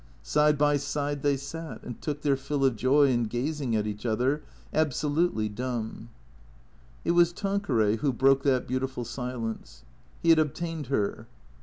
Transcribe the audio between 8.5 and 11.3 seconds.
beautiful silence. He had obtained her.